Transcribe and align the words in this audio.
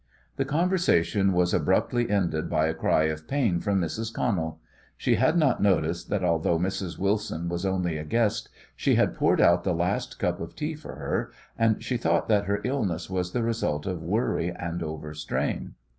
The 0.37 0.45
conversation 0.45 1.31
was 1.31 1.53
abruptly 1.53 2.09
ended 2.09 2.49
by 2.49 2.65
a 2.65 2.73
cry 2.73 3.03
of 3.03 3.27
pain 3.27 3.59
from 3.59 3.79
Mrs. 3.79 4.11
Connell. 4.11 4.59
She 4.97 5.13
had 5.13 5.37
not 5.37 5.61
noticed 5.61 6.09
that 6.09 6.23
although 6.23 6.57
Mrs. 6.57 6.97
Wilson 6.97 7.47
was 7.47 7.67
only 7.67 7.99
a 7.99 8.03
guest 8.03 8.49
she 8.75 8.95
had 8.95 9.13
poured 9.13 9.39
out 9.39 9.63
the 9.63 9.75
last 9.75 10.17
cup 10.17 10.39
of 10.41 10.55
tea 10.55 10.73
for 10.73 10.95
her, 10.95 11.31
and 11.55 11.83
she 11.83 11.97
thought 11.97 12.27
that 12.29 12.45
her 12.45 12.61
illness 12.63 13.11
was 13.11 13.31
the 13.31 13.43
result 13.43 13.85
of 13.85 14.01
worry 14.01 14.49
and 14.49 14.81
overstrain. 14.81 15.75